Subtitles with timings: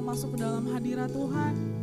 [0.00, 1.79] masuk ke dalam hadirat Tuhan.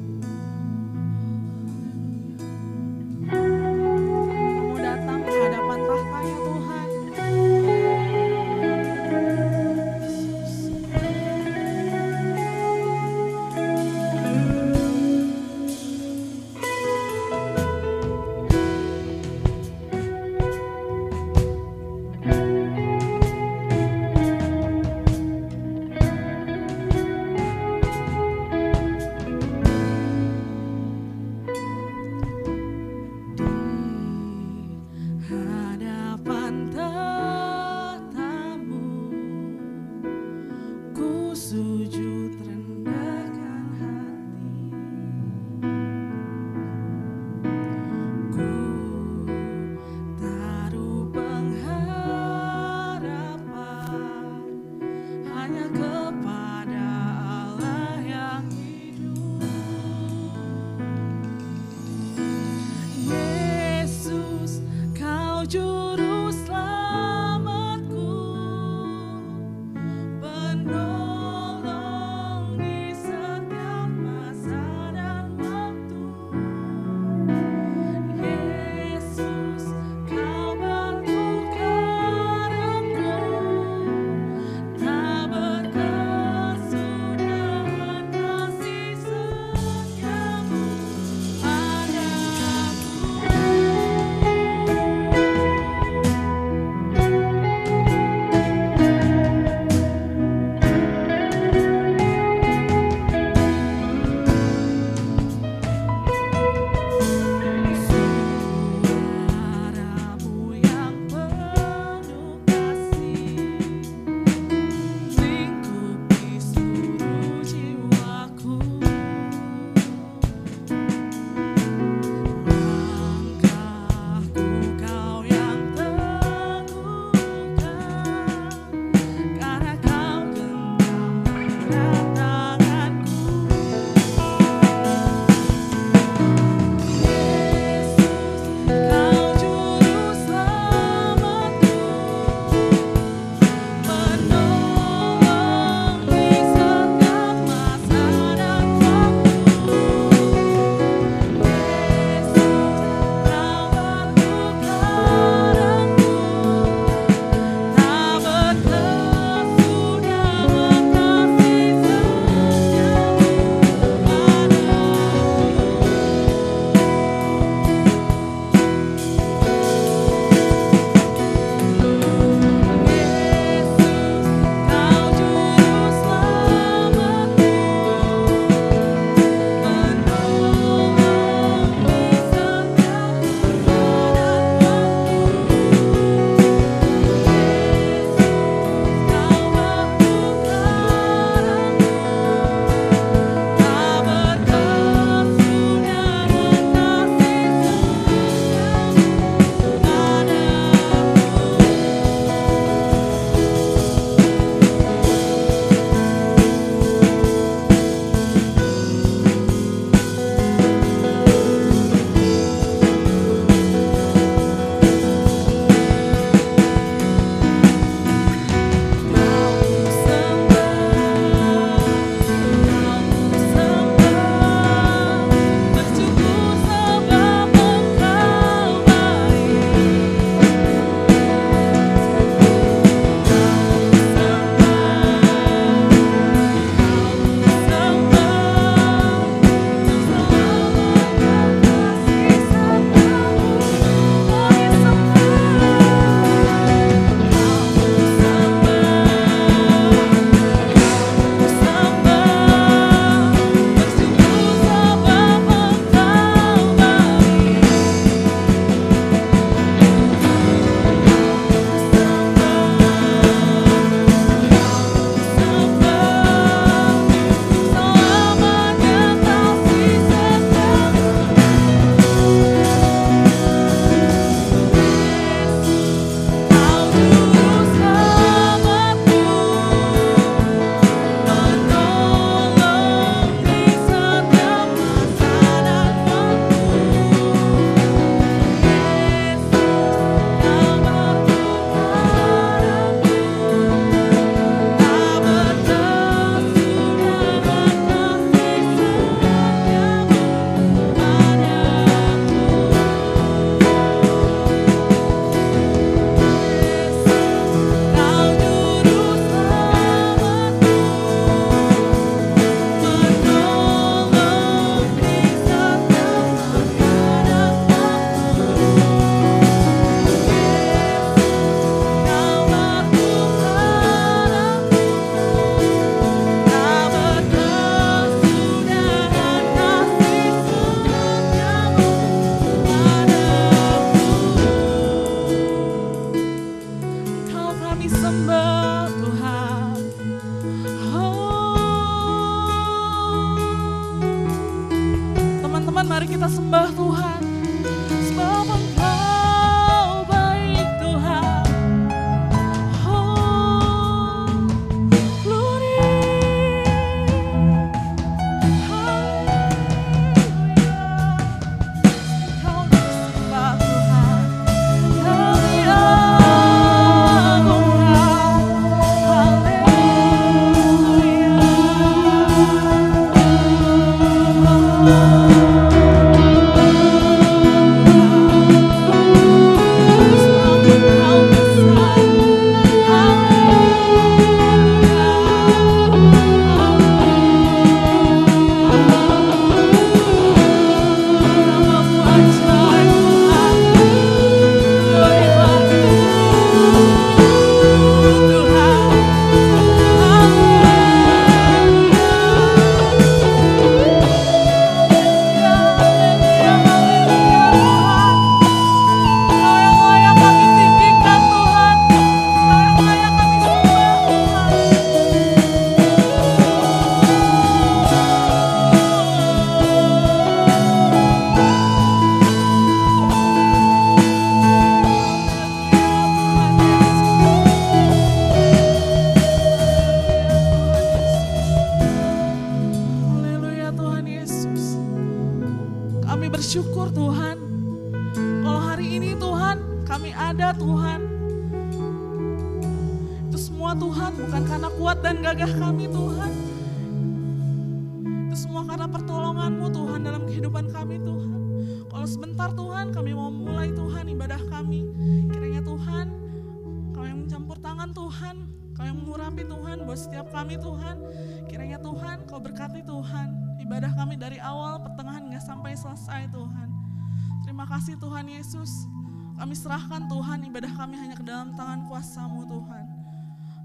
[468.57, 468.89] Yesus.
[469.37, 472.85] Kami serahkan Tuhan ibadah kami hanya ke dalam tangan kuasamu Tuhan.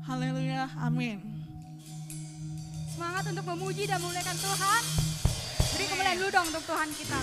[0.04, 1.16] Haleluya, amin.
[2.92, 4.82] Semangat untuk memuji dan memuliakan Tuhan.
[5.72, 7.20] Beri kemuliaan dulu dong untuk Tuhan kita.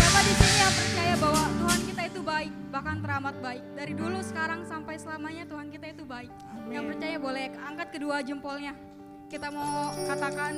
[0.00, 3.62] Siapa di sini yang percaya bahwa Tuhan kita itu baik, bahkan teramat baik.
[3.76, 6.32] Dari dulu, sekarang, sampai selamanya Tuhan kita itu baik.
[6.72, 8.72] Yang percaya boleh angkat kedua jempolnya.
[9.28, 10.56] Kita mau katakan,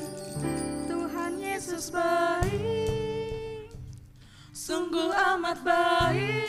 [0.86, 3.05] Tuhan Yesus baik.
[4.56, 6.48] Sungguh amat baik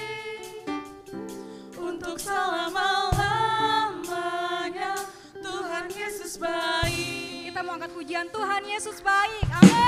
[1.76, 4.96] untuk selama-lamanya
[5.36, 7.52] Tuhan Yesus baik.
[7.52, 9.44] Kita mau angkat pujian Tuhan Yesus baik.
[9.60, 9.87] Amin.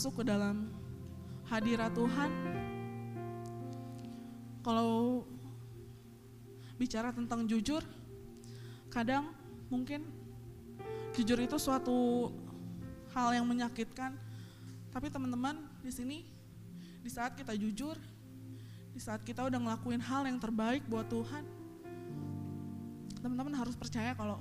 [0.00, 0.64] Masuk ke dalam
[1.44, 2.32] hadirat Tuhan.
[4.64, 5.28] Kalau
[6.80, 7.84] bicara tentang jujur,
[8.88, 9.28] kadang
[9.68, 10.00] mungkin
[11.12, 12.32] jujur itu suatu
[13.12, 14.16] hal yang menyakitkan.
[14.88, 16.24] Tapi teman-teman di sini,
[17.04, 18.00] di saat kita jujur,
[18.96, 21.44] di saat kita udah ngelakuin hal yang terbaik buat Tuhan,
[23.20, 24.40] teman-teman harus percaya kalau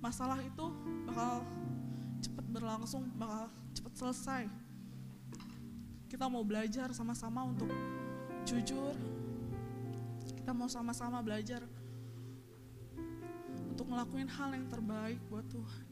[0.00, 0.64] masalah itu
[1.12, 1.44] bakal
[2.24, 4.61] cepat berlangsung, bakal cepat selesai.
[6.12, 7.72] Kita mau belajar sama-sama untuk
[8.44, 8.92] jujur.
[10.36, 11.64] Kita mau sama-sama belajar
[13.72, 15.88] untuk ngelakuin hal yang terbaik buat Tuhan.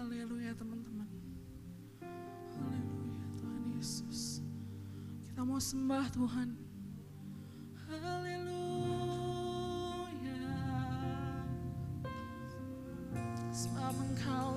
[0.00, 1.04] Haleluya teman-teman.
[2.56, 4.40] Haleluya Tuhan Yesus.
[5.28, 6.56] Kita mau sembah Tuhan.
[7.84, 8.64] Haleluya.
[13.52, 14.53] Sebab engkau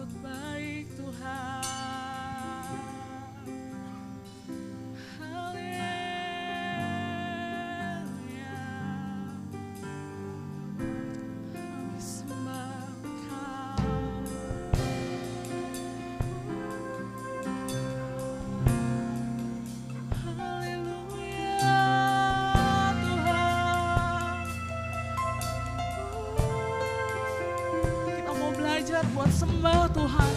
[29.31, 30.33] sembah Tuhan.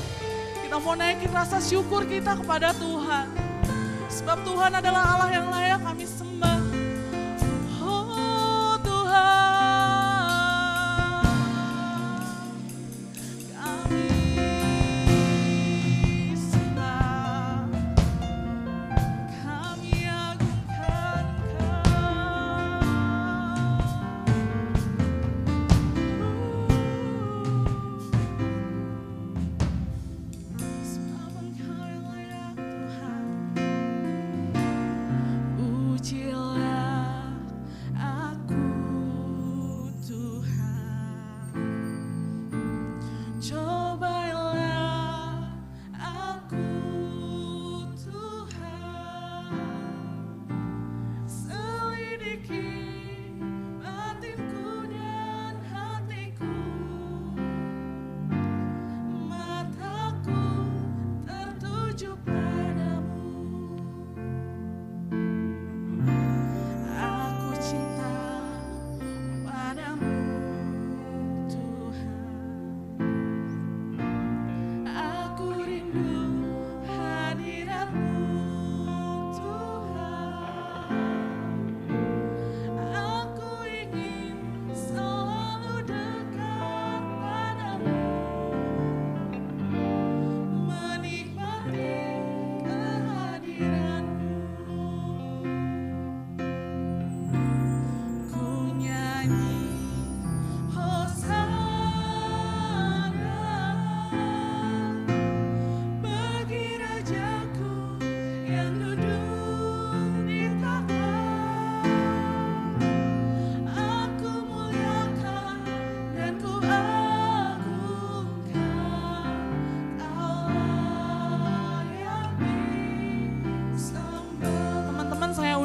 [0.66, 3.26] Kita mau naikin rasa syukur kita kepada Tuhan.
[4.10, 5.80] Sebab Tuhan adalah Allah yang layak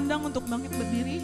[0.06, 1.18] undang untuk bangkit berdiri.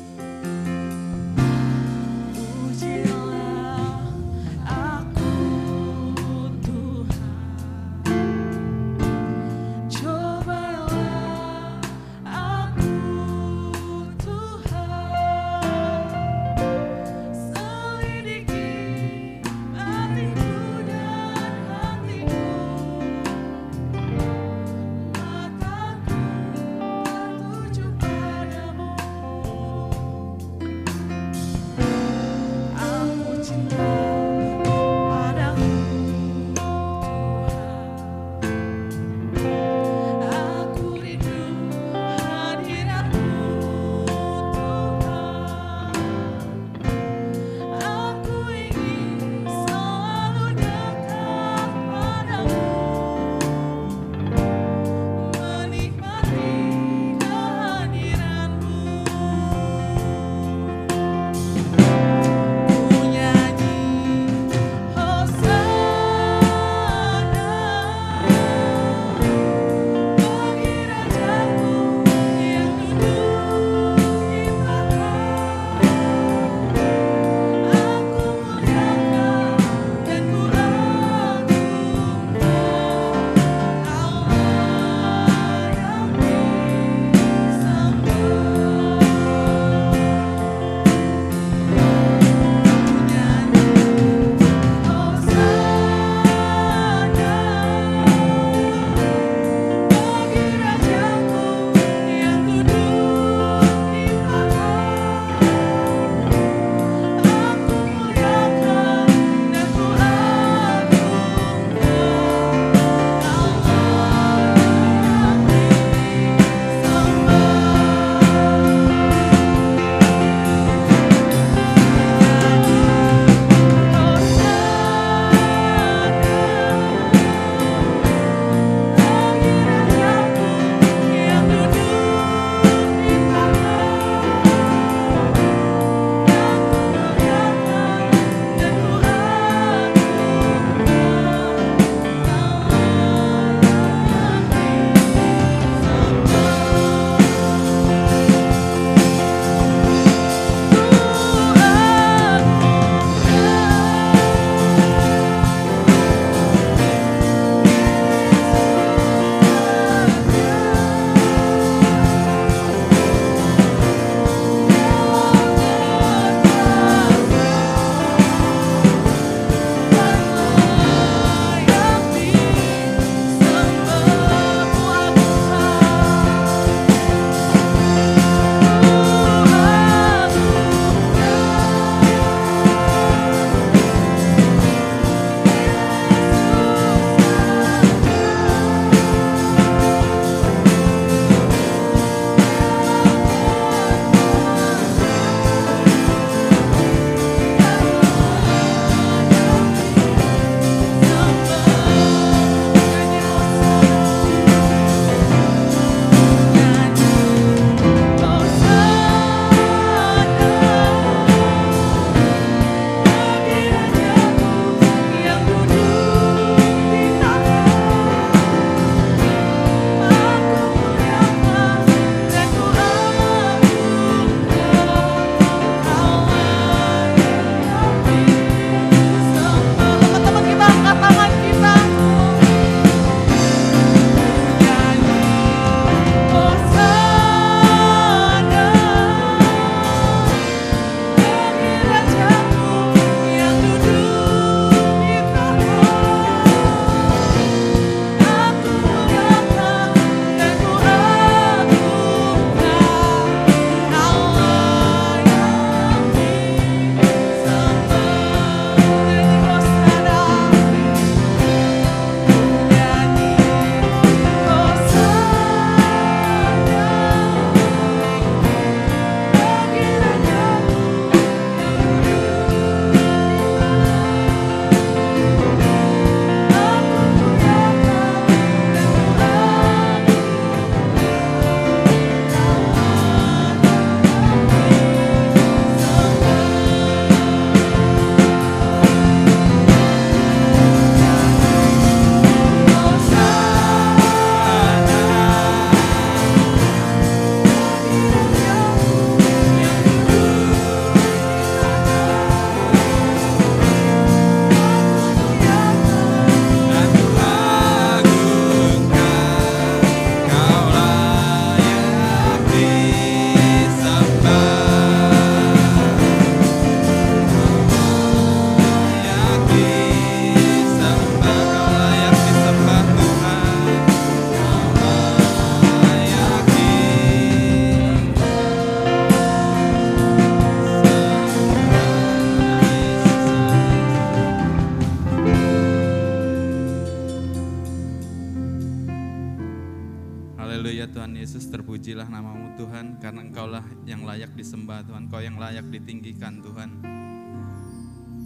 [345.62, 346.70] Layak ditinggikan Tuhan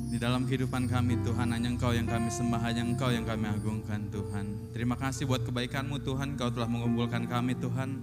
[0.07, 4.07] di dalam kehidupan kami Tuhan hanya Engkau yang kami sembah hanya Engkau yang kami agungkan
[4.07, 7.99] Tuhan terima kasih buat kebaikanmu Tuhan Engkau telah mengumpulkan kami Tuhan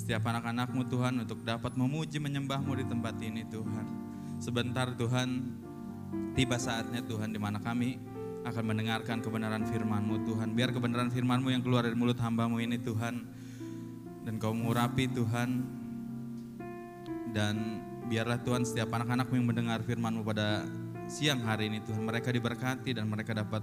[0.00, 3.84] setiap anak-anakmu Tuhan untuk dapat memuji menyembahmu di tempat ini Tuhan
[4.40, 5.28] sebentar Tuhan
[6.32, 8.00] tiba saatnya Tuhan di mana kami
[8.40, 10.56] akan mendengarkan kebenaran firman-Mu Tuhan.
[10.56, 13.20] Biar kebenaran firman-Mu yang keluar dari mulut hamba-Mu ini Tuhan.
[14.24, 15.60] Dan kau mengurapi Tuhan.
[17.36, 20.64] Dan biarlah Tuhan setiap anak-anakmu yang mendengar firman-Mu pada
[21.10, 22.00] siang hari ini Tuhan.
[22.06, 23.60] Mereka diberkati dan mereka dapat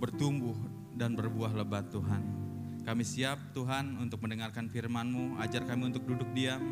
[0.00, 0.56] bertumbuh
[0.96, 2.48] dan berbuah lebat Tuhan.
[2.82, 5.36] Kami siap Tuhan untuk mendengarkan firman-Mu.
[5.38, 6.64] Ajar kami untuk duduk diam.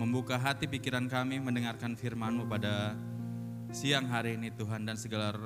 [0.00, 2.96] Membuka hati pikiran kami mendengarkan firman-Mu pada
[3.68, 4.88] siang hari ini Tuhan.
[4.88, 5.36] Dan segala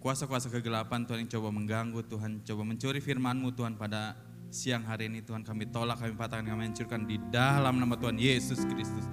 [0.00, 4.16] kuasa-kuasa kegelapan Tuhan yang coba mengganggu Tuhan, coba mencuri firman-Mu Tuhan pada
[4.54, 8.62] siang hari ini Tuhan kami tolak, kami patahkan, kami hancurkan di dalam nama Tuhan Yesus
[8.70, 9.04] Kristus.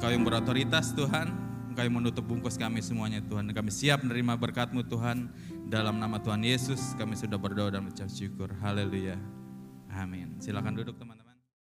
[0.00, 1.28] Kau yang berotoritas Tuhan,
[1.68, 3.52] Engkau yang menutup bungkus kami semuanya Tuhan.
[3.52, 5.28] Kami siap menerima berkat-Mu Tuhan.
[5.68, 8.48] Dalam nama Tuhan Yesus kami sudah berdoa dan mengucap syukur.
[8.64, 9.20] Haleluya.
[9.92, 10.40] Amin.
[10.40, 11.19] Silakan duduk teman-teman.